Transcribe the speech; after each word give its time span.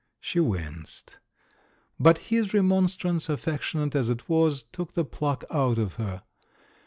She 0.19 0.39
winced. 0.39 1.17
But 1.99 2.17
his 2.17 2.53
remon 2.53 2.85
strance, 2.89 3.29
affectionate 3.29 3.93
as 3.93 4.09
it 4.09 4.27
was, 4.27 4.63
took 4.71 4.93
the 4.93 5.05
pluck 5.05 5.43
out 5.51 5.77
of 5.77 5.93
her. 6.01 6.23